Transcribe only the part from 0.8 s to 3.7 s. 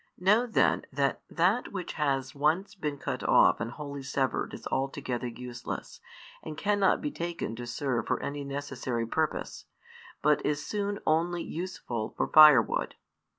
that that which has once been cut off and